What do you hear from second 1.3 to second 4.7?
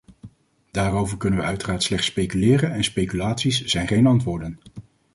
we uiteraard slechts speculeren en speculaties zijn geen antwoorden.